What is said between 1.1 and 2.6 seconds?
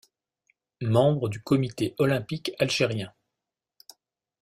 du comité olympique